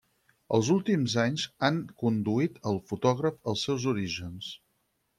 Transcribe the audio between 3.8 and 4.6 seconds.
orígens.